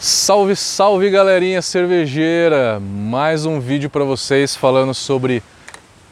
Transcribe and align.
Salve, 0.00 0.54
salve 0.54 1.10
galerinha 1.10 1.60
cervejeira! 1.60 2.78
Mais 2.80 3.44
um 3.44 3.58
vídeo 3.58 3.90
para 3.90 4.04
vocês 4.04 4.54
falando 4.54 4.94
sobre 4.94 5.42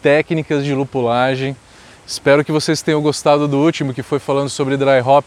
técnicas 0.02 0.64
de 0.64 0.74
lupulagem. 0.74 1.56
Espero 2.04 2.44
que 2.44 2.50
vocês 2.50 2.82
tenham 2.82 3.00
gostado 3.00 3.46
do 3.46 3.58
último 3.58 3.94
que 3.94 4.02
foi 4.02 4.18
falando 4.18 4.48
sobre 4.48 4.76
dry 4.76 5.00
hop, 5.06 5.24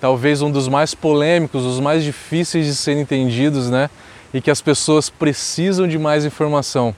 talvez 0.00 0.42
um 0.42 0.50
dos 0.50 0.66
mais 0.66 0.96
polêmicos, 0.96 1.64
os 1.64 1.78
mais 1.78 2.02
difíceis 2.02 2.66
de 2.66 2.74
serem 2.74 3.02
entendidos, 3.02 3.70
né? 3.70 3.88
E 4.34 4.40
que 4.40 4.50
as 4.50 4.60
pessoas 4.60 5.08
precisam 5.08 5.86
de 5.86 5.96
mais 5.96 6.24
informação. 6.24 6.92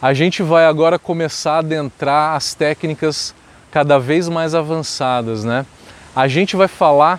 A 0.00 0.14
gente 0.14 0.44
vai 0.44 0.64
agora 0.64 0.96
começar 0.96 1.54
a 1.54 1.58
adentrar 1.58 2.36
as 2.36 2.54
técnicas 2.54 3.34
cada 3.72 3.98
vez 3.98 4.28
mais 4.28 4.54
avançadas, 4.54 5.42
né? 5.42 5.66
A 6.14 6.28
gente 6.28 6.54
vai 6.54 6.68
falar 6.68 7.18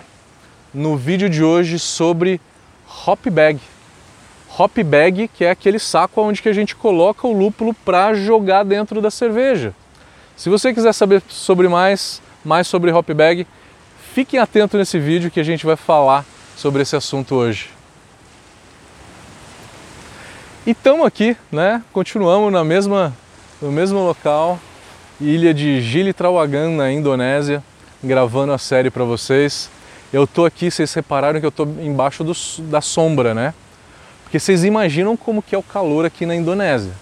no 0.72 0.96
vídeo 0.96 1.28
de 1.28 1.44
hoje 1.44 1.78
sobre 1.78 2.40
hop 3.06 3.28
bag. 3.30 3.60
Hop 4.58 4.76
bag, 4.84 5.28
que 5.28 5.44
é 5.44 5.50
aquele 5.50 5.78
saco 5.78 6.20
onde 6.20 6.42
que 6.42 6.48
a 6.48 6.52
gente 6.52 6.76
coloca 6.76 7.26
o 7.26 7.32
lúpulo 7.32 7.72
para 7.72 8.14
jogar 8.14 8.64
dentro 8.64 9.00
da 9.00 9.10
cerveja. 9.10 9.74
Se 10.36 10.50
você 10.50 10.74
quiser 10.74 10.92
saber 10.92 11.22
sobre 11.28 11.68
mais, 11.68 12.20
mais 12.44 12.66
sobre 12.66 12.92
hop 12.92 13.08
bag, 13.10 13.46
fiquem 14.12 14.38
atentos 14.38 14.78
nesse 14.78 14.98
vídeo 14.98 15.30
que 15.30 15.40
a 15.40 15.44
gente 15.44 15.64
vai 15.64 15.76
falar 15.76 16.24
sobre 16.56 16.82
esse 16.82 16.94
assunto 16.94 17.34
hoje. 17.34 17.70
E 20.66 20.70
estamos 20.70 21.06
aqui, 21.06 21.36
né? 21.50 21.82
Continuamos 21.92 22.52
na 22.52 22.62
mesma, 22.62 23.12
no 23.60 23.72
mesmo 23.72 24.04
local, 24.04 24.60
ilha 25.20 25.52
de 25.52 25.80
Gili 25.80 26.12
Trawangan, 26.12 26.70
na 26.70 26.92
Indonésia, 26.92 27.64
gravando 28.02 28.52
a 28.52 28.58
série 28.58 28.90
para 28.90 29.02
vocês. 29.02 29.70
Eu 30.12 30.26
tô 30.26 30.44
aqui, 30.44 30.70
vocês 30.70 30.92
repararam 30.92 31.40
que 31.40 31.46
eu 31.46 31.50
tô 31.50 31.64
embaixo 31.64 32.22
do, 32.22 32.34
da 32.70 32.82
sombra, 32.82 33.32
né? 33.32 33.54
Porque 34.24 34.38
vocês 34.38 34.62
imaginam 34.62 35.16
como 35.16 35.42
que 35.42 35.54
é 35.54 35.58
o 35.58 35.62
calor 35.62 36.04
aqui 36.04 36.26
na 36.26 36.34
Indonésia. 36.34 36.92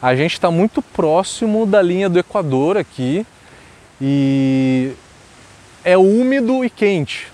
A 0.00 0.14
gente 0.14 0.34
está 0.34 0.48
muito 0.48 0.80
próximo 0.80 1.66
da 1.66 1.82
linha 1.82 2.08
do 2.08 2.16
Equador 2.16 2.76
aqui 2.76 3.26
e 4.00 4.92
é 5.82 5.98
úmido 5.98 6.64
e 6.64 6.70
quente. 6.70 7.32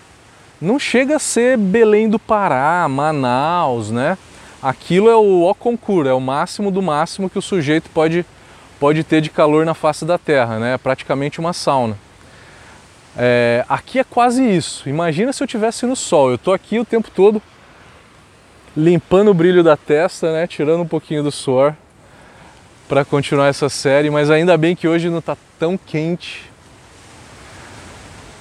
Não 0.58 0.78
chega 0.78 1.16
a 1.16 1.18
ser 1.18 1.58
Belém 1.58 2.08
do 2.08 2.18
Pará, 2.18 2.86
Manaus, 2.88 3.90
né? 3.90 4.16
Aquilo 4.62 5.10
é 5.10 5.16
o 5.16 5.54
concur, 5.54 6.06
é 6.06 6.12
o 6.14 6.20
máximo 6.20 6.70
do 6.70 6.80
máximo 6.80 7.28
que 7.28 7.38
o 7.38 7.42
sujeito 7.42 7.90
pode, 7.90 8.24
pode 8.78 9.04
ter 9.04 9.20
de 9.20 9.28
calor 9.28 9.66
na 9.66 9.74
face 9.74 10.06
da 10.06 10.16
Terra, 10.16 10.58
né? 10.58 10.74
É 10.74 10.78
praticamente 10.78 11.38
uma 11.38 11.52
sauna. 11.52 11.98
É, 13.16 13.64
aqui 13.68 13.98
é 13.98 14.04
quase 14.04 14.44
isso. 14.44 14.88
Imagina 14.88 15.32
se 15.32 15.42
eu 15.42 15.44
estivesse 15.44 15.86
no 15.86 15.96
sol. 15.96 16.30
Eu 16.30 16.36
estou 16.36 16.54
aqui 16.54 16.78
o 16.78 16.84
tempo 16.84 17.10
todo 17.10 17.42
limpando 18.76 19.30
o 19.30 19.34
brilho 19.34 19.62
da 19.62 19.76
testa, 19.76 20.32
né? 20.32 20.46
Tirando 20.46 20.82
um 20.82 20.88
pouquinho 20.88 21.22
do 21.22 21.32
suor 21.32 21.74
para 22.88 23.04
continuar 23.04 23.48
essa 23.48 23.68
série. 23.68 24.10
Mas 24.10 24.30
ainda 24.30 24.56
bem 24.56 24.76
que 24.76 24.88
hoje 24.88 25.08
não 25.08 25.18
está 25.18 25.36
tão 25.58 25.76
quente. 25.76 26.50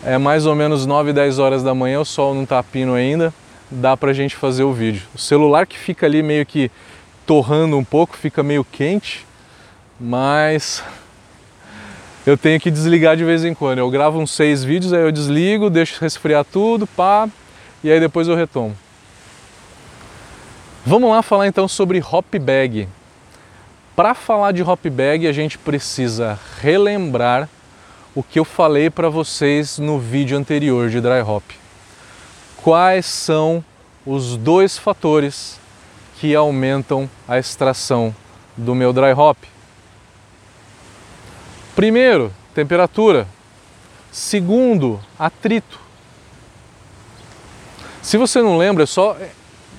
É 0.03 0.17
mais 0.17 0.45
ou 0.45 0.55
menos 0.55 0.85
9, 0.85 1.13
10 1.13 1.39
horas 1.39 1.63
da 1.63 1.73
manhã. 1.73 1.99
O 1.99 2.05
sol 2.05 2.33
não 2.33 2.43
está 2.43 2.61
pino 2.63 2.93
ainda 2.93 3.33
dá 3.71 3.95
para 3.95 4.11
a 4.11 4.13
gente 4.13 4.35
fazer 4.35 4.63
o 4.63 4.73
vídeo. 4.73 5.03
O 5.13 5.17
celular 5.17 5.67
que 5.67 5.77
fica 5.77 6.05
ali 6.05 6.23
meio 6.23 6.45
que 6.45 6.71
torrando 7.25 7.77
um 7.77 7.83
pouco, 7.83 8.17
fica 8.17 8.41
meio 8.41 8.63
quente, 8.63 9.25
mas 9.99 10.83
eu 12.25 12.37
tenho 12.37 12.59
que 12.59 12.69
desligar 12.69 13.15
de 13.17 13.23
vez 13.23 13.43
em 13.43 13.53
quando. 13.53 13.79
Eu 13.79 13.89
gravo 13.89 14.19
uns 14.19 14.31
seis 14.31 14.63
vídeos, 14.63 14.93
aí 14.93 15.01
eu 15.01 15.11
desligo, 15.11 15.69
deixo 15.69 15.99
resfriar 16.01 16.45
tudo, 16.45 16.85
pá, 16.85 17.27
e 17.83 17.91
aí 17.91 17.99
depois 17.99 18.27
eu 18.27 18.35
retomo. 18.35 18.75
Vamos 20.85 21.09
lá 21.09 21.21
falar 21.21 21.47
então 21.47 21.67
sobre 21.67 21.99
hop 21.99 22.35
bag. 22.41 22.87
Para 23.95 24.13
falar 24.13 24.51
de 24.53 24.63
hop 24.63 24.85
bag, 24.87 25.27
a 25.27 25.31
gente 25.31 25.57
precisa 25.57 26.39
relembrar 26.61 27.49
o 28.15 28.23
que 28.23 28.39
eu 28.39 28.45
falei 28.45 28.89
para 28.89 29.09
vocês 29.09 29.77
no 29.77 29.99
vídeo 29.99 30.37
anterior 30.37 30.89
de 30.89 30.99
dry 30.99 31.21
hop 31.21 31.43
quais 32.61 33.05
são 33.05 33.63
os 34.05 34.35
dois 34.35 34.77
fatores 34.77 35.59
que 36.19 36.35
aumentam 36.35 37.09
a 37.27 37.37
extração 37.37 38.13
do 38.57 38.75
meu 38.75 38.91
dry 38.91 39.13
hop. 39.13 39.37
Primeiro, 41.79 42.29
temperatura. 42.53 43.25
Segundo, 44.11 44.99
atrito. 45.17 45.79
Se 48.01 48.17
você 48.17 48.41
não 48.41 48.57
lembra, 48.57 48.83
é 48.83 48.85
só 48.85 49.15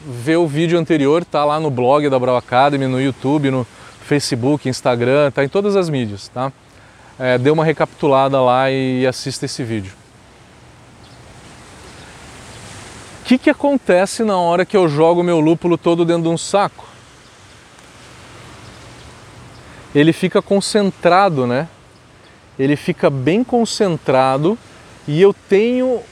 ver 0.07 0.37
o 0.37 0.47
vídeo 0.47 0.79
anterior, 0.79 1.27
tá 1.27 1.45
lá 1.45 1.61
no 1.61 1.71
blog 1.71 2.09
da 2.09 2.19
Brau 2.19 2.39
Academy, 2.39 2.87
no 2.87 2.99
YouTube, 2.99 3.51
no 3.51 3.67
Facebook, 4.01 4.67
Instagram, 4.67 5.31
tá 5.31 5.45
em 5.45 5.49
todas 5.51 5.77
as 5.77 5.91
mídias, 5.91 6.29
tá? 6.29 6.51
É, 7.19 7.37
dê 7.37 7.51
uma 7.51 7.67
recapitulada 7.67 8.41
lá 8.41 8.71
e 8.71 9.07
assista 9.07 9.45
esse 9.45 9.63
vídeo. 9.63 9.93
que, 13.25 13.37
que 13.37 13.51
acontece 13.51 14.25
na 14.25 14.39
hora 14.39 14.65
que 14.65 14.75
eu 14.75 14.89
jogo 14.89 15.23
meu 15.23 15.39
lúpulo 15.39 15.77
todo 15.77 16.07
dentro 16.07 16.23
de 16.23 16.29
um 16.31 16.39
saco? 16.39 16.87
Ele 19.95 20.15
fica 20.15 20.41
concentrado, 20.41 21.47
né? 21.47 21.69
Ele 22.61 22.77
fica 22.77 23.09
bem 23.09 23.43
concentrado 23.43 24.59
e 25.09 25.19
eu 25.23 25.33
tenho 25.33 26.03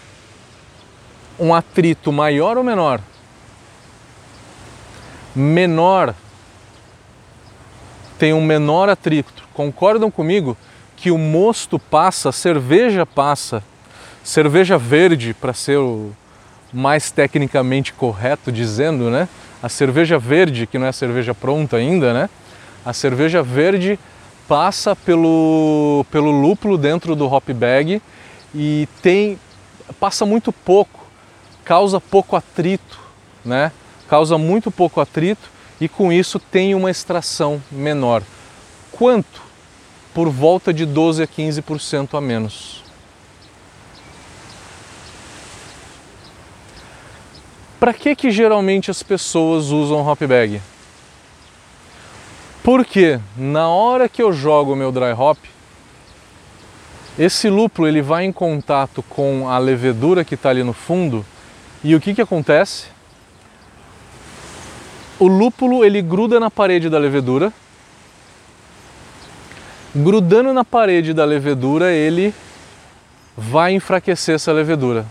um 1.39 1.53
atrito 1.53 2.11
maior 2.11 2.57
ou 2.57 2.65
menor? 2.65 3.03
Menor. 5.37 6.15
Tem 8.19 8.33
um 8.33 8.41
menor 8.41 8.89
atrito. 8.89 9.47
Concordam 9.53 10.11
comigo 10.11 10.57
que 10.97 11.11
o 11.11 11.19
mosto 11.19 11.79
passa, 11.79 12.31
a 12.31 12.33
cerveja 12.33 13.05
passa, 13.05 13.63
cerveja 14.25 14.79
verde 14.79 15.35
para 15.35 15.53
ser 15.53 15.77
o, 15.77 16.13
mais 16.73 17.11
tecnicamente 17.11 17.93
correto 17.93 18.51
dizendo, 18.51 19.11
né? 19.11 19.29
A 19.63 19.69
cerveja 19.69 20.19
verde, 20.19 20.67
que 20.67 20.79
não 20.79 20.87
é 20.87 20.93
cerveja 20.93 21.35
pronta 21.35 21.77
ainda, 21.77 22.15
né? 22.15 22.31
A 22.87 22.95
cerveja 22.95 23.43
verde 23.43 23.99
passa 24.49 24.97
pelo, 24.97 26.07
pelo 26.11 26.31
lúpulo 26.31 26.79
dentro 26.79 27.15
do 27.15 27.31
hop 27.31 27.51
bag 27.51 28.01
e 28.55 28.89
tem 29.03 29.39
passa 30.01 30.25
muito 30.25 30.53
pouco, 30.53 31.07
causa 31.65 32.01
pouco 32.01 32.35
atrito, 32.35 32.99
né? 33.45 33.71
Causa 34.09 34.39
muito 34.39 34.71
pouco 34.71 35.01
atrito 35.03 35.51
e 35.79 35.87
com 35.87 36.11
isso 36.11 36.39
tem 36.39 36.75
uma 36.75 36.91
extração 36.91 37.63
menor. 37.71 38.23
Quanto? 38.91 39.43
Por 40.15 40.31
volta 40.31 40.73
de 40.73 40.87
12 40.87 41.23
a 41.23 41.27
15% 41.27 42.17
a 42.17 42.21
menos. 42.21 42.83
Para 47.79 47.93
que 47.93 48.17
que 48.17 48.31
geralmente 48.31 48.91
as 48.91 49.03
pessoas 49.03 49.67
usam 49.67 50.05
hop 50.05 50.21
bag? 50.23 50.61
Porque 52.69 53.19
na 53.35 53.67
hora 53.71 54.11
que 54.11 54.23
eu 54.23 54.31
jogo 54.31 54.75
o 54.75 54.77
meu 54.77 54.93
dry 54.93 55.15
hop, 55.19 55.39
esse 57.19 57.49
lúpulo 57.49 57.89
ele 57.89 58.03
vai 58.03 58.27
em 58.27 58.31
contato 58.31 59.03
com 59.05 59.49
a 59.49 59.57
levedura 59.57 60.23
que 60.23 60.35
está 60.35 60.51
ali 60.51 60.63
no 60.63 60.75
fundo 60.75 61.25
e 61.83 61.95
o 61.95 62.01
que, 62.01 62.15
que 62.15 62.21
acontece? 62.21 62.89
O 65.19 65.27
lúpulo 65.27 65.83
ele 65.83 66.03
gruda 66.03 66.39
na 66.39 66.51
parede 66.51 66.91
da 66.91 66.99
levedura, 66.99 67.51
grudando 69.95 70.53
na 70.53 70.63
parede 70.63 71.15
da 71.15 71.25
levedura 71.25 71.91
ele 71.91 72.35
vai 73.35 73.73
enfraquecer 73.73 74.35
essa 74.35 74.53
levedura 74.53 75.07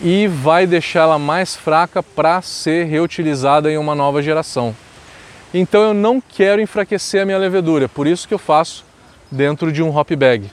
e 0.00 0.28
vai 0.28 0.64
deixá-la 0.64 1.18
mais 1.18 1.56
fraca 1.56 2.04
para 2.04 2.40
ser 2.40 2.84
reutilizada 2.84 3.68
em 3.68 3.76
uma 3.76 3.96
nova 3.96 4.22
geração. 4.22 4.76
Então 5.54 5.82
eu 5.82 5.94
não 5.94 6.20
quero 6.20 6.60
enfraquecer 6.60 7.22
a 7.22 7.24
minha 7.24 7.38
levedura, 7.38 7.88
por 7.88 8.06
isso 8.06 8.26
que 8.26 8.34
eu 8.34 8.38
faço 8.38 8.84
dentro 9.30 9.70
de 9.70 9.82
um 9.82 9.96
hop 9.96 10.10
bag. 10.10 10.50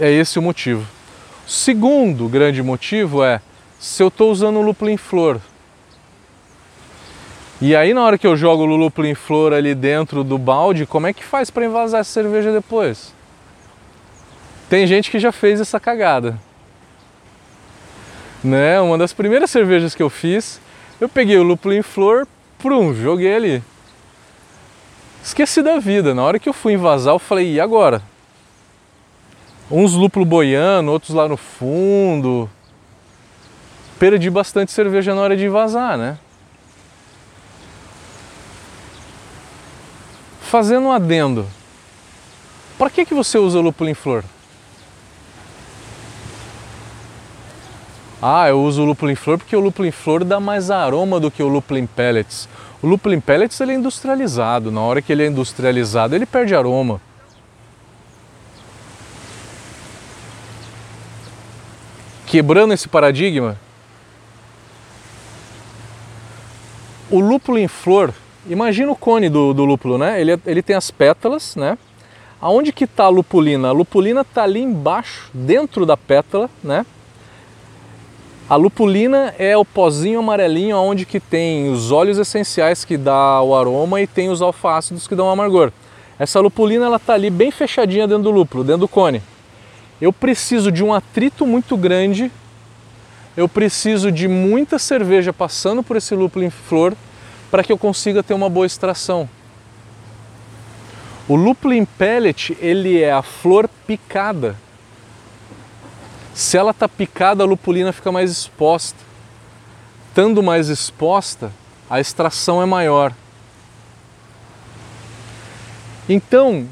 É 0.00 0.10
esse 0.10 0.38
o 0.38 0.42
motivo. 0.42 0.86
O 1.46 1.50
segundo 1.50 2.26
grande 2.28 2.62
motivo 2.62 3.22
é 3.22 3.40
se 3.78 4.02
eu 4.02 4.08
estou 4.08 4.32
usando 4.32 4.58
um 4.58 4.62
lúpulo 4.62 4.90
em 4.90 4.96
flor. 4.96 5.40
E 7.60 7.76
aí 7.76 7.92
na 7.92 8.02
hora 8.02 8.16
que 8.16 8.26
eu 8.26 8.34
jogo 8.34 8.62
o 8.62 8.76
lúpulo 8.76 9.06
em 9.06 9.14
flor 9.14 9.52
ali 9.52 9.74
dentro 9.74 10.24
do 10.24 10.38
balde, 10.38 10.86
como 10.86 11.06
é 11.06 11.12
que 11.12 11.22
faz 11.22 11.50
para 11.50 11.66
envasar 11.66 12.00
essa 12.00 12.10
cerveja 12.10 12.50
depois? 12.50 13.12
Tem 14.70 14.86
gente 14.86 15.10
que 15.10 15.18
já 15.18 15.30
fez 15.30 15.60
essa 15.60 15.78
cagada 15.78 16.38
né? 18.42 18.80
Uma 18.80 18.98
das 18.98 19.12
primeiras 19.12 19.50
cervejas 19.50 19.94
que 19.94 20.02
eu 20.02 20.10
fiz, 20.10 20.60
eu 21.00 21.08
peguei 21.08 21.38
o 21.38 21.42
lúpulo 21.42 21.74
em 21.74 21.82
flor, 21.82 22.26
prum, 22.60 22.94
joguei 22.94 23.34
ali. 23.34 23.62
Esqueci 25.22 25.62
da 25.62 25.78
vida. 25.78 26.14
Na 26.14 26.22
hora 26.22 26.38
que 26.38 26.48
eu 26.48 26.52
fui 26.52 26.74
invasar, 26.74 27.14
eu 27.14 27.18
falei, 27.18 27.54
e 27.54 27.60
agora? 27.60 28.02
Uns 29.70 29.94
lúpulo 29.94 30.24
boiando, 30.24 30.90
outros 30.90 31.14
lá 31.14 31.28
no 31.28 31.36
fundo. 31.36 32.50
perdi 33.98 34.30
bastante 34.30 34.72
cerveja 34.72 35.14
na 35.14 35.20
hora 35.20 35.36
de 35.36 35.48
vazar, 35.48 35.96
né? 35.96 36.18
Fazendo 40.40 40.86
um 40.86 40.92
adendo, 40.92 41.46
para 42.76 42.90
que, 42.90 43.04
que 43.04 43.14
você 43.14 43.38
usa 43.38 43.60
lúpulo 43.60 43.88
em 43.88 43.94
flor? 43.94 44.24
Ah, 48.22 48.48
eu 48.50 48.62
uso 48.62 48.82
o 48.82 48.84
lúpulo 48.84 49.10
em 49.10 49.14
flor 49.14 49.38
porque 49.38 49.56
o 49.56 49.60
lúpulo 49.60 49.88
em 49.88 49.90
flor 49.90 50.24
dá 50.24 50.38
mais 50.38 50.70
aroma 50.70 51.18
do 51.18 51.30
que 51.30 51.42
o 51.42 51.48
lúpulo 51.48 51.78
em 51.78 51.86
pellets. 51.86 52.48
O 52.82 52.86
lúpulo 52.86 53.14
em 53.14 53.20
pellets 53.20 53.58
ele 53.60 53.72
é 53.72 53.74
industrializado, 53.74 54.70
na 54.70 54.82
hora 54.82 55.00
que 55.00 55.10
ele 55.10 55.22
é 55.22 55.26
industrializado 55.26 56.14
ele 56.14 56.26
perde 56.26 56.54
aroma. 56.54 57.00
Quebrando 62.26 62.74
esse 62.74 62.88
paradigma, 62.88 63.56
o 67.10 67.18
lúpulo 67.20 67.58
em 67.58 67.66
flor, 67.66 68.14
imagina 68.48 68.92
o 68.92 68.96
cone 68.96 69.28
do, 69.28 69.52
do 69.52 69.64
lúpulo, 69.64 69.98
né? 69.98 70.20
Ele, 70.20 70.38
ele 70.46 70.62
tem 70.62 70.76
as 70.76 70.90
pétalas, 70.90 71.56
né? 71.56 71.76
Aonde 72.40 72.70
que 72.70 72.84
está 72.84 73.04
a 73.04 73.08
lupulina? 73.08 73.68
A 73.68 73.72
lupulina 73.72 74.20
está 74.20 74.44
ali 74.44 74.60
embaixo, 74.60 75.28
dentro 75.34 75.84
da 75.84 75.96
pétala, 75.96 76.48
né? 76.62 76.86
A 78.50 78.56
lupulina 78.56 79.32
é 79.38 79.56
o 79.56 79.64
pozinho 79.64 80.18
amarelinho 80.18 80.76
onde 80.76 81.06
que 81.06 81.20
tem 81.20 81.70
os 81.70 81.92
óleos 81.92 82.18
essenciais 82.18 82.84
que 82.84 82.96
dá 82.96 83.40
o 83.40 83.54
aroma 83.54 84.00
e 84.00 84.08
tem 84.08 84.28
os 84.28 84.42
alfácidos 84.42 85.06
que 85.06 85.14
dão 85.14 85.28
o 85.28 85.30
amargor. 85.30 85.70
Essa 86.18 86.40
lupulina 86.40 86.86
ela 86.86 86.98
tá 86.98 87.14
ali 87.14 87.30
bem 87.30 87.52
fechadinha 87.52 88.08
dentro 88.08 88.24
do 88.24 88.30
lúpulo, 88.32 88.64
dentro 88.64 88.80
do 88.80 88.88
cone. 88.88 89.22
Eu 90.00 90.12
preciso 90.12 90.72
de 90.72 90.82
um 90.82 90.92
atrito 90.92 91.46
muito 91.46 91.76
grande, 91.76 92.28
eu 93.36 93.48
preciso 93.48 94.10
de 94.10 94.26
muita 94.26 94.80
cerveja 94.80 95.32
passando 95.32 95.80
por 95.80 95.96
esse 95.96 96.16
lúpulo 96.16 96.44
em 96.44 96.50
flor 96.50 96.96
para 97.52 97.62
que 97.62 97.70
eu 97.70 97.78
consiga 97.78 98.20
ter 98.20 98.34
uma 98.34 98.48
boa 98.48 98.66
extração. 98.66 99.28
O 101.28 101.36
lúpulo 101.36 101.72
em 101.72 101.84
pellet, 101.84 102.58
ele 102.60 103.00
é 103.00 103.12
a 103.12 103.22
flor 103.22 103.70
picada. 103.86 104.56
Se 106.34 106.56
ela 106.56 106.70
está 106.70 106.88
picada, 106.88 107.42
a 107.42 107.46
lupulina 107.46 107.92
fica 107.92 108.10
mais 108.12 108.30
exposta. 108.30 108.98
Estando 110.08 110.42
mais 110.42 110.68
exposta, 110.68 111.52
a 111.88 112.00
extração 112.00 112.62
é 112.62 112.66
maior. 112.66 113.12
Então, 116.08 116.66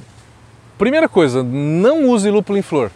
primeira 0.76 1.08
coisa, 1.08 1.42
não 1.42 2.08
use 2.08 2.30
lúpulo 2.30 2.58
em 2.58 2.62
flor. 2.62 2.90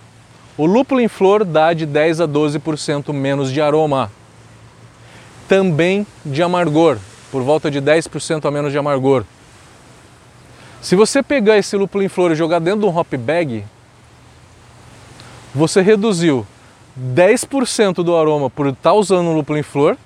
O 0.57 0.67
lúpulo 0.67 1.01
em 1.01 1.09
flor 1.09 1.45
dá 1.45 1.73
de 1.73 1.87
10 1.87 2.21
a 2.21 2.29
12% 2.29 3.13
menos 3.13 3.53
de 3.53 3.61
aroma. 3.61 4.11
Também 5.49 6.07
de 6.25 6.43
amargor, 6.43 6.99
por 7.31 7.43
volta 7.43 7.71
de 7.71 7.81
10% 7.81 8.45
a 8.45 8.51
menos 8.51 8.73
de 8.73 8.79
amargor. 8.79 9.25
Se 10.81 10.97
você 10.97 11.23
pegar 11.23 11.57
esse 11.57 11.77
lúpulo 11.77 12.03
em 12.03 12.09
flor 12.09 12.33
e 12.33 12.35
jogar 12.35 12.59
dentro 12.59 12.81
de 12.81 12.87
um 12.87 12.97
hop 12.97 13.15
bag, 13.15 13.65
você 15.55 15.81
reduziu 15.81 16.47
10% 16.99 18.03
do 18.03 18.17
aroma 18.17 18.51
por 18.51 18.67
estar 18.67 18.91
tá 18.91 18.93
usando 18.93 19.29
um 19.29 19.35
lúpulo 19.35 19.59
em 19.59 19.63
flor 19.63 19.97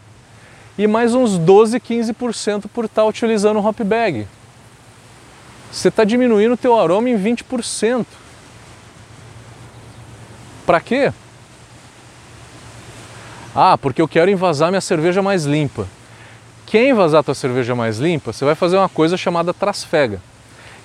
e 0.78 0.86
mais 0.86 1.14
uns 1.14 1.38
12, 1.38 1.80
15% 1.80 2.66
por 2.72 2.84
estar 2.84 3.02
tá 3.02 3.08
utilizando 3.08 3.58
um 3.58 3.66
hop 3.66 3.80
bag. 3.80 4.26
Você 5.72 5.88
está 5.88 6.04
diminuindo 6.04 6.54
o 6.54 6.56
teu 6.56 6.78
aroma 6.78 7.10
em 7.10 7.18
20%. 7.18 8.06
Para 10.64 10.80
quê? 10.80 11.12
Ah, 13.54 13.78
porque 13.78 14.02
eu 14.02 14.08
quero 14.08 14.30
envasar 14.30 14.70
minha 14.70 14.80
cerveja 14.80 15.22
mais 15.22 15.44
limpa. 15.44 15.86
Quer 16.66 16.88
envasar 16.88 17.24
tua 17.24 17.34
cerveja 17.34 17.74
mais 17.74 17.98
limpa? 17.98 18.32
Você 18.32 18.44
vai 18.44 18.54
fazer 18.54 18.76
uma 18.76 18.88
coisa 18.88 19.16
chamada 19.16 19.54
trasfega, 19.54 20.20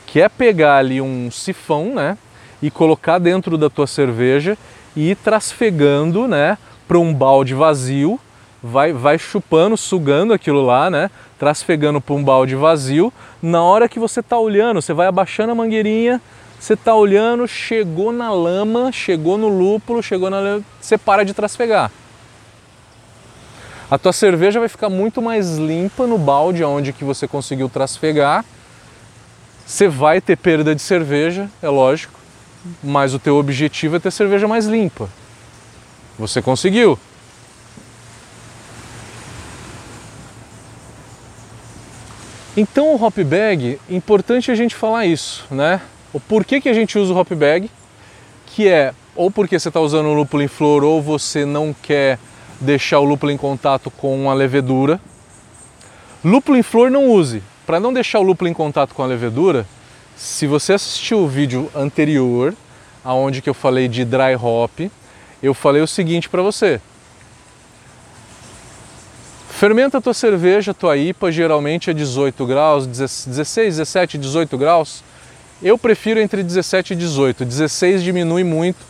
que 0.06 0.22
é 0.22 0.30
pegar 0.30 0.78
ali 0.78 1.02
um 1.02 1.30
sifão, 1.32 1.96
né, 1.96 2.18
e 2.62 2.70
colocar 2.70 3.18
dentro 3.18 3.58
da 3.58 3.70
tua 3.70 3.88
cerveja 3.88 4.58
e 4.96 5.16
trasfegando, 5.16 6.28
né, 6.28 6.58
para 6.88 7.00
um 7.00 7.14
balde 7.14 7.54
vazio, 7.54 8.20
vai, 8.62 8.94
vai 8.94 9.18
chupando, 9.18 9.76
sugando 9.78 10.34
aquilo 10.34 10.66
lá, 10.66 10.90
né, 10.90 11.10
trasfegando 11.40 12.00
para 12.02 12.14
um 12.14 12.24
balde 12.24 12.56
vazio. 12.56 13.12
Na 13.42 13.64
hora 13.64 13.90
que 13.90 14.00
você 14.00 14.20
está 14.20 14.38
olhando, 14.38 14.82
você 14.82 14.94
vai 14.94 15.08
abaixando 15.08 15.52
a 15.52 15.56
mangueirinha, 15.56 16.22
você 16.60 16.74
está 16.74 16.94
olhando, 16.94 17.48
chegou 17.48 18.12
na 18.12 18.32
lama, 18.32 18.92
chegou 18.92 19.38
no 19.38 19.48
lúpulo, 19.48 20.04
chegou 20.04 20.30
na 20.30 20.40
lama, 20.40 20.64
você 20.80 20.98
para 20.98 21.24
de 21.24 21.34
trasfegar. 21.34 21.92
A 23.90 23.98
tua 23.98 24.14
cerveja 24.14 24.60
vai 24.60 24.70
ficar 24.70 24.90
muito 24.90 25.22
mais 25.22 25.58
limpa 25.58 26.08
no 26.08 26.18
balde 26.18 26.64
onde 26.64 26.94
que 26.94 27.04
você 27.04 27.28
conseguiu 27.28 27.68
trasfegar. 27.68 28.46
Você 29.66 29.88
vai 29.88 30.22
ter 30.22 30.38
perda 30.38 30.76
de 30.76 30.82
cerveja, 30.82 31.50
é 31.62 31.68
lógico, 31.68 32.21
mas 32.84 33.14
o 33.14 33.20
teu 33.20 33.38
objetivo 33.38 33.96
é 33.96 34.00
ter 34.00 34.12
cerveja 34.12 34.48
mais 34.48 34.66
limpa. 34.66 35.10
Você 36.18 36.42
conseguiu. 36.42 36.98
Então 42.56 42.94
o 42.94 43.02
hop 43.02 43.18
bag, 43.20 43.80
importante 43.90 44.52
a 44.52 44.56
gente 44.56 44.76
falar 44.76 45.06
isso, 45.06 45.46
né? 45.50 45.82
O 46.12 46.20
porquê 46.20 46.60
que 46.60 46.68
a 46.68 46.74
gente 46.74 46.98
usa 47.00 47.14
o 47.14 47.18
hop 47.18 47.32
bag, 47.32 47.72
que 48.46 48.68
é 48.68 48.94
ou 49.16 49.32
porque 49.32 49.60
você 49.60 49.70
está 49.70 49.80
usando 49.80 50.08
o 50.08 50.14
lúpulo 50.14 50.44
em 50.44 50.48
flor 50.48 50.84
ou 50.84 51.02
você 51.02 51.46
não 51.46 51.74
quer 51.74 52.20
deixar 52.60 53.00
o 53.00 53.06
lúpulo 53.06 53.32
em 53.32 53.38
contato 53.38 53.90
com 53.90 54.30
a 54.30 54.34
levedura. 54.34 55.00
Lúpulo 56.24 56.58
em 56.58 56.64
flor 56.64 56.92
não 56.92 57.10
use. 57.10 57.42
Para 57.66 57.80
não 57.80 57.94
deixar 57.94 58.20
o 58.20 58.24
lúpulo 58.24 58.50
em 58.50 58.54
contato 58.54 58.94
com 58.94 59.02
a 59.02 59.06
levedura, 59.06 59.66
se 60.22 60.46
você 60.46 60.74
assistiu 60.74 61.18
o 61.18 61.28
vídeo 61.28 61.68
anterior, 61.74 62.54
aonde 63.04 63.42
que 63.42 63.50
eu 63.50 63.56
falei 63.56 63.88
de 63.88 64.06
dry 64.06 64.36
hop, 64.40 64.82
eu 65.42 65.52
falei 65.52 65.82
o 65.82 65.88
seguinte 65.88 66.30
para 66.30 66.44
você. 66.44 66.80
Fermenta 69.50 69.98
a 69.98 70.02
tua 70.02 70.14
cerveja, 70.14 70.76
tua 70.76 70.96
IPA, 70.96 71.32
geralmente 71.32 71.90
é 71.90 71.94
18 71.94 72.46
graus, 72.46 72.86
16, 72.86 73.78
17, 73.78 74.20
18 74.20 74.58
graus. 74.60 75.04
Eu 75.60 75.76
prefiro 75.76 76.20
entre 76.20 76.44
17 76.44 76.94
e 76.94 76.96
18. 76.96 77.44
16 77.44 78.04
diminui 78.04 78.44
muito 78.44 78.86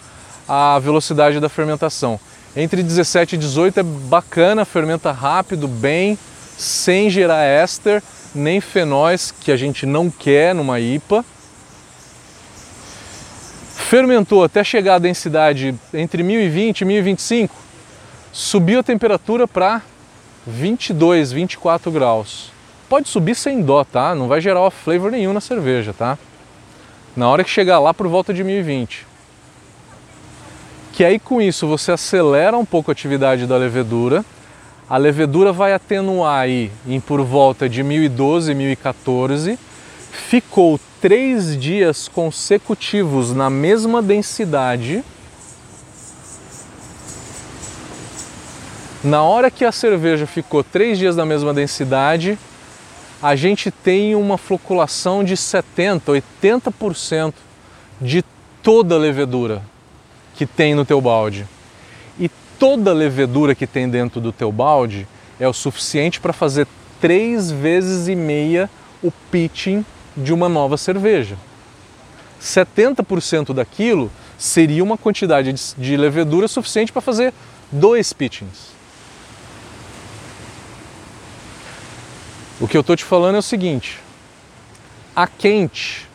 a 0.50 0.78
velocidade 0.80 1.40
da 1.40 1.48
fermentação. 1.48 2.20
Entre 2.58 2.84
17 2.84 3.36
e 3.36 3.38
18 3.38 3.80
é 3.80 3.84
bacana, 3.84 4.66
fermenta 4.66 5.14
rápido, 5.14 5.66
bem, 5.66 6.20
sem 6.58 7.10
gerar 7.10 7.46
éster, 7.46 8.04
nem 8.34 8.62
fenóis 8.62 9.32
que 9.32 9.52
a 9.52 9.58
gente 9.58 9.86
não 9.86 10.10
quer 10.10 10.56
numa 10.56 10.80
IPA. 10.80 11.24
Fermentou 13.76 14.44
até 14.44 14.64
chegar 14.64 14.96
à 14.96 15.00
densidade 15.00 15.76
entre 15.94 16.24
1020 16.24 16.82
e 16.82 16.86
1025, 16.86 17.56
subiu 18.32 18.80
a 18.80 18.84
temperatura 18.84 19.48
para 19.48 19.82
22, 20.48 21.32
24 21.32 21.92
graus. 21.92 22.52
Pode 22.88 23.10
subir 23.10 23.36
sem 23.36 23.62
dó, 23.62 23.84
tá? 23.84 24.16
Não 24.16 24.28
vai 24.28 24.42
gerar 24.42 24.70
flavor 24.72 25.12
nenhum 25.12 25.34
na 25.34 25.42
cerveja, 25.42 25.94
tá? 25.94 26.18
Na 27.16 27.28
hora 27.30 27.44
que 27.44 27.50
chegar 27.50 27.80
lá 27.80 27.94
por 27.94 28.08
volta 28.08 28.34
de 28.34 28.44
1020. 28.44 29.06
Que 30.94 31.04
aí 31.04 31.20
com 31.20 31.42
isso 31.42 31.68
você 31.68 31.92
acelera 31.92 32.58
um 32.58 32.66
pouco 32.66 32.92
a 32.92 32.94
atividade 32.94 33.46
da 33.46 33.58
levedura, 33.58 34.26
a 34.92 34.98
levedura 34.98 35.54
vai 35.54 35.72
atenuar 35.72 36.42
aí 36.42 36.70
em 36.86 37.00
por 37.00 37.22
volta 37.22 37.70
de 37.70 37.82
1012, 37.82 38.54
1014. 38.54 39.58
Ficou 40.12 40.78
três 41.00 41.58
dias 41.58 42.10
consecutivos 42.10 43.34
na 43.34 43.50
mesma 43.50 44.02
densidade. 44.02 45.02
Na 49.02 49.24
hora 49.24 49.50
que 49.50 49.64
a 49.64 49.72
cerveja 49.72 50.28
ficou 50.28 50.62
três 50.62 50.98
dias 50.98 51.16
na 51.16 51.26
mesma 51.26 51.54
densidade, 51.54 52.38
a 53.24 53.34
gente 53.34 53.72
tem 53.72 54.14
uma 54.14 54.38
floculação 54.38 55.24
de 55.24 55.38
70, 55.38 56.12
80% 56.12 57.34
de 58.02 58.26
toda 58.62 58.96
a 58.96 58.98
levedura 58.98 59.62
que 60.36 60.46
tem 60.46 60.76
no 60.76 60.84
teu 60.84 61.00
balde 61.00 61.48
toda 62.62 62.92
a 62.92 62.94
levedura 62.94 63.56
que 63.56 63.66
tem 63.66 63.90
dentro 63.90 64.22
do 64.22 64.32
teu 64.32 64.52
balde 64.52 65.08
é 65.40 65.48
o 65.48 65.54
suficiente 65.54 66.20
para 66.20 66.32
fazer 66.32 66.68
três 67.00 67.50
vezes 67.50 68.08
e 68.08 68.16
meia 68.16 68.70
o 69.02 69.12
pitching 69.32 69.84
de 70.16 70.32
uma 70.32 70.48
nova 70.48 70.78
cerveja. 70.78 71.36
70% 72.40 73.52
daquilo 73.52 74.12
seria 74.38 74.84
uma 74.84 74.96
quantidade 74.96 75.52
de 75.76 75.98
levedura 75.98 76.48
suficiente 76.48 76.92
para 76.92 77.02
fazer 77.02 77.34
dois 77.72 78.14
pitchings. 78.14 78.74
O 82.60 82.68
que 82.68 82.78
eu 82.78 82.82
estou 82.82 82.96
te 82.96 83.04
falando 83.04 83.38
é 83.38 83.40
o 83.40 83.42
seguinte: 83.42 84.00
a 85.16 85.26
quente 85.26 86.08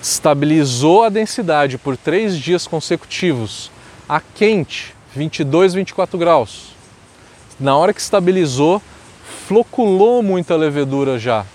estabilizou 0.00 1.02
a 1.02 1.08
densidade 1.08 1.78
por 1.78 1.96
três 1.96 2.38
dias 2.38 2.64
consecutivos 2.68 3.73
a 4.08 4.20
quente, 4.20 4.94
22, 5.14 5.74
24 5.74 6.18
graus. 6.18 6.74
Na 7.58 7.76
hora 7.76 7.94
que 7.94 8.00
estabilizou, 8.00 8.82
floculou 9.46 10.22
muita 10.22 10.56
levedura 10.56 11.18
já. 11.18 11.46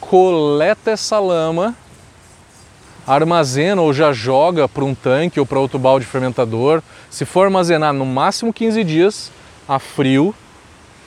Coleta 0.00 0.92
essa 0.92 1.18
lama, 1.18 1.74
armazena 3.06 3.82
ou 3.82 3.92
já 3.92 4.12
joga 4.12 4.68
para 4.68 4.84
um 4.84 4.94
tanque 4.94 5.40
ou 5.40 5.46
para 5.46 5.58
outro 5.58 5.78
balde 5.78 6.06
fermentador. 6.06 6.82
Se 7.10 7.24
for 7.24 7.44
armazenar 7.44 7.92
no 7.92 8.06
máximo 8.06 8.52
15 8.52 8.84
dias 8.84 9.30
a 9.68 9.78
frio, 9.78 10.34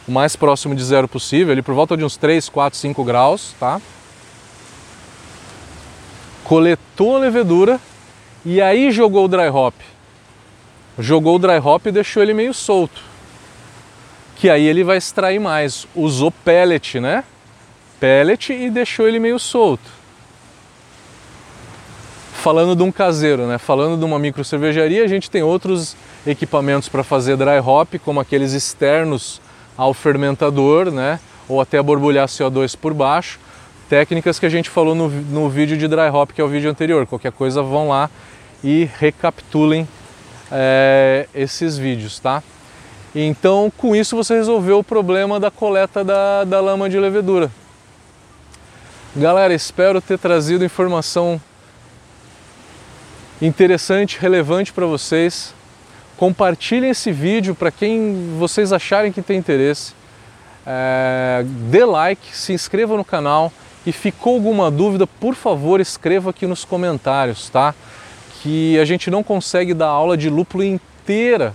o 0.07 0.11
mais 0.11 0.35
próximo 0.35 0.75
de 0.75 0.83
zero 0.83 1.07
possível, 1.07 1.51
ali 1.51 1.61
por 1.61 1.73
volta 1.73 1.95
de 1.95 2.03
uns 2.03 2.17
3, 2.17 2.49
4, 2.49 2.77
5 2.77 3.03
graus, 3.03 3.53
tá? 3.59 3.81
Coletou 6.43 7.15
a 7.15 7.19
levedura 7.19 7.79
e 8.43 8.59
aí 8.59 8.91
jogou 8.91 9.25
o 9.25 9.27
dry 9.27 9.49
hop. 9.49 9.75
Jogou 11.00 11.38
o 11.38 11.39
dry 11.39 11.58
hop 11.58 11.88
e 11.88 11.91
deixou 11.91 12.22
ele 12.22 12.34
meio 12.34 12.53
solto. 12.53 13.01
Que 14.36 14.50
aí 14.50 14.65
ele 14.65 14.84
vai 14.84 14.98
extrair 14.98 15.39
mais. 15.39 15.88
Usou 15.96 16.29
pellet, 16.29 17.00
né? 17.00 17.24
Pellet 18.01 18.51
e 18.51 18.70
deixou 18.70 19.08
ele 19.08 19.18
meio 19.18 19.39
solto. 19.39 19.89
Falando 22.34 22.75
de 22.75 22.84
um 22.84 22.91
caseiro, 22.91 23.48
né? 23.48 23.58
Falando 23.58 23.98
de 23.98 24.03
uma 24.03 24.20
micro 24.20 24.44
cervejaria, 24.44 25.03
a 25.03 25.08
gente 25.08 25.32
tem 25.32 25.41
outros 25.41 25.96
equipamentos 26.27 26.89
para 26.89 27.03
fazer 27.03 27.38
dry 27.38 27.60
hop, 27.65 27.96
como 28.03 28.20
aqueles 28.20 28.51
externos 28.51 29.41
ao 29.77 29.94
fermentador, 29.94 30.91
né? 30.91 31.20
Ou 31.48 31.62
até 31.62 31.82
borbulhar 31.82 32.27
CO2 32.27 32.77
por 32.77 32.94
baixo. 32.94 33.39
Técnicas 33.89 34.38
que 34.38 34.46
a 34.46 34.50
gente 34.50 34.70
falou 34.70 34.94
no, 34.94 35.10
no 35.10 35.50
vídeo 35.50 35.77
de 35.77 35.88
dry 35.88 36.10
hop, 36.10 36.32
que 36.32 36.41
é 36.41 36.44
o 36.44 36.48
vídeo 36.48 36.70
anterior. 36.70 37.06
Qualquer 37.08 37.32
coisa, 37.32 37.62
vão 37.62 37.88
lá 37.88 38.10
e 38.62 38.89
recapitulem 39.00 39.88
é, 40.51 41.27
esses 41.34 41.77
vídeos, 41.77 42.20
tá? 42.20 42.44
Então, 43.13 43.72
com 43.75 43.96
isso, 43.96 44.15
você 44.15 44.36
resolveu 44.36 44.79
o 44.79 44.84
problema 44.84 45.39
da 45.39 45.50
coleta 45.50 46.03
da, 46.03 46.44
da 46.44 46.60
lama 46.62 46.89
de 46.89 47.00
levedura. 47.00 47.51
Galera, 49.15 49.53
espero 49.53 50.00
ter 50.00 50.20
trazido 50.20 50.63
informação 50.63 51.41
interessante, 53.41 54.20
relevante 54.20 54.72
para 54.72 54.86
vocês. 54.86 55.53
Compartilhem 56.15 56.91
esse 56.91 57.12
vídeo 57.12 57.56
para 57.56 57.72
quem 57.72 58.36
vocês 58.38 58.72
acharem 58.72 59.12
que 59.12 59.22
tem 59.22 59.38
interesse. 59.38 59.94
É, 60.68 61.44
dê 61.46 61.84
like, 61.84 62.36
se 62.36 62.53
inscreva 62.53 62.96
no 62.96 63.03
canal 63.03 63.51
e 63.86 63.91
ficou 63.91 64.36
alguma 64.36 64.70
dúvida, 64.70 65.08
por 65.08 65.34
favor, 65.34 65.79
escreva 65.79 66.29
aqui 66.29 66.46
nos 66.46 66.63
comentários, 66.63 67.50
tá? 67.50 67.74
Que 68.41 68.79
a 68.79 68.86
gente 68.86 69.10
não 69.12 69.24
consegue 69.24 69.74
dar 69.74 69.88
aula 69.88 70.15
de 70.15 70.29
lúpulo 70.29 70.63
inteira, 70.63 71.53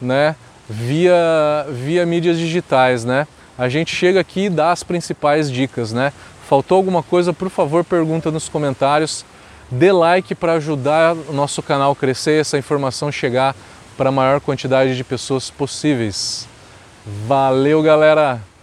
né? 0.00 0.36
Via, 0.68 1.66
via 1.70 2.06
mídias 2.06 2.38
digitais, 2.38 3.04
né? 3.04 3.26
A 3.56 3.68
gente 3.68 3.94
chega 3.94 4.20
aqui 4.20 4.46
e 4.46 4.50
dá 4.50 4.72
as 4.72 4.82
principais 4.82 5.50
dicas, 5.50 5.92
né? 5.92 6.12
Faltou 6.48 6.76
alguma 6.76 7.02
coisa, 7.02 7.32
por 7.32 7.50
favor, 7.50 7.84
pergunta 7.84 8.30
nos 8.30 8.48
comentários. 8.48 9.24
Dê 9.70 9.92
like 9.92 10.34
para 10.34 10.54
ajudar 10.54 11.14
o 11.14 11.32
nosso 11.32 11.62
canal 11.62 11.92
a 11.92 11.96
crescer, 11.96 12.40
essa 12.40 12.58
informação 12.58 13.10
chegar 13.10 13.54
para 13.96 14.08
a 14.08 14.12
maior 14.12 14.40
quantidade 14.40 14.96
de 14.96 15.04
pessoas 15.04 15.50
possíveis. 15.50 16.48
Valeu, 17.26 17.82
galera! 17.82 18.53